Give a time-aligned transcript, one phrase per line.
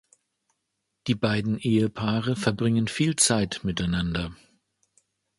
[1.05, 4.35] Die beiden Ehepaare verbringen viel Zeit miteinander.